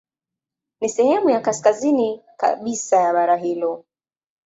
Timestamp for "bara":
3.13-3.37